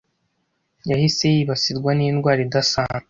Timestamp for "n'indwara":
1.93-2.39